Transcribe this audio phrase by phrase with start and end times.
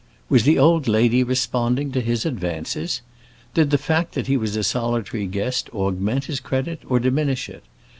[0.29, 3.03] Was the old lady responding to his advances?
[3.53, 7.61] Did the fact that he was a solitary guest augment his credit or diminish it?